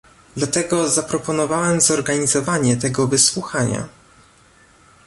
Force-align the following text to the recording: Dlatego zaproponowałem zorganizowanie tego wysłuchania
Dlatego 0.37 0.89
zaproponowałem 0.89 1.81
zorganizowanie 1.81 2.77
tego 2.77 3.07
wysłuchania 3.07 3.87